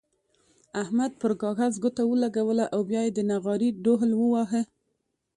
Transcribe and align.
احمد 0.81 1.11
پر 1.21 1.31
کاغذ 1.43 1.73
ګوته 1.83 2.03
ولګوله 2.07 2.65
او 2.73 2.79
بيا 2.89 3.01
يې 3.05 3.11
د 3.13 3.19
نغارې 3.29 3.69
ډوهل 3.83 4.11
وواهه. 4.15 4.61